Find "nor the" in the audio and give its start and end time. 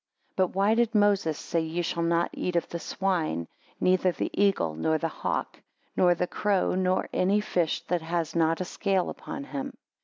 4.73-5.07, 5.95-6.25